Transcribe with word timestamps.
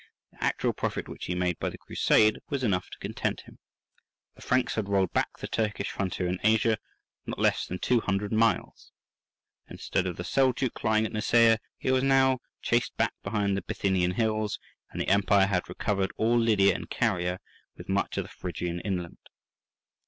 The 0.31 0.43
actual 0.43 0.73
profit 0.73 1.07
which 1.07 1.25
he 1.25 1.35
made 1.35 1.59
by 1.59 1.69
the 1.69 1.77
Crusade 1.77 2.39
was 2.49 2.63
enough 2.63 2.89
to 2.89 2.97
content 2.97 3.41
him: 3.41 3.59
the 4.33 4.41
Franks 4.41 4.73
had 4.73 4.89
rolled 4.89 5.13
back 5.13 5.37
the 5.37 5.47
Turkish 5.47 5.91
frontier 5.91 6.25
in 6.25 6.39
Asia 6.43 6.79
not 7.27 7.37
less 7.37 7.67
than 7.67 7.77
two 7.77 7.99
hundred 7.99 8.31
miles: 8.33 8.91
instead 9.69 10.07
of 10.07 10.17
the 10.17 10.23
Seljouk 10.23 10.83
lying 10.83 11.05
at 11.05 11.13
Nicaea, 11.13 11.59
he 11.77 11.91
was 11.91 12.01
now 12.03 12.39
chased 12.63 12.97
back 12.97 13.13
behind 13.21 13.55
the 13.55 13.61
Bithynian 13.61 14.13
hills, 14.15 14.57
and 14.89 14.99
the 14.99 15.07
empire 15.07 15.45
had 15.45 15.69
recovered 15.69 16.11
all 16.17 16.35
Lydia 16.35 16.73
and 16.73 16.89
Caria 16.89 17.39
with 17.77 17.87
much 17.87 18.17
of 18.17 18.23
the 18.23 18.29
Phrygian 18.29 18.79
inland. 18.79 19.19